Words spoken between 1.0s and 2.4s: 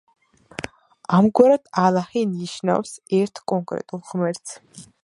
ამგვარად ალაჰი